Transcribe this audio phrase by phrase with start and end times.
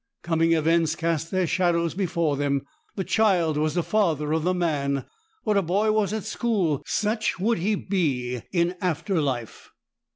[0.23, 2.63] Coming events cast their shadows before them;
[2.95, 5.05] the child was the father of the man;
[5.43, 9.69] what a boy was at school, such would he be in after life.